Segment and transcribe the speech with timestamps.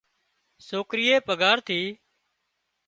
[0.67, 1.79] سوڪرئي پگھار ٿِي